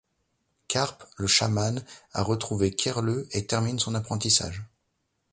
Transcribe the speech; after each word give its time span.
Carp 0.67 1.05
le 1.17 1.27
chaman 1.27 1.83
a 2.13 2.23
retrouvé 2.23 2.73
Kerleu 2.75 3.27
et 3.33 3.45
termine 3.45 3.77
son 3.77 3.93
apprentissage. 3.93 4.63